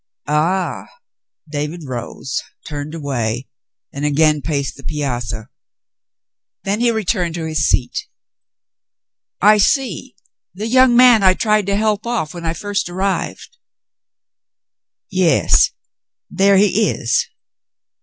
"All!" 0.25 0.87
David 1.47 1.83
rose, 1.85 2.41
turned 2.65 2.95
away, 2.95 3.47
and 3.93 4.03
again 4.03 4.41
paced 4.41 4.75
the 4.75 4.83
piazza. 4.83 5.49
Then 6.63 6.79
he 6.79 6.89
returned 6.89 7.35
to 7.35 7.45
his 7.45 7.69
seat. 7.69 8.07
"I 9.43 9.59
see. 9.59 10.15
The 10.55 10.65
young 10.65 10.97
man 10.97 11.21
I 11.21 11.35
tried 11.35 11.67
to 11.67 11.75
help 11.75 12.07
off 12.07 12.33
when 12.33 12.47
I 12.47 12.55
first 12.55 12.89
arrived." 12.89 13.57
"Yes. 15.11 15.69
There 16.31 16.57
he 16.57 16.89
is." 16.89 17.27